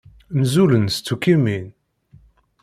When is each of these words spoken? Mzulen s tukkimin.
Mzulen 0.39 0.85
s 0.95 0.97
tukkimin. 1.05 1.65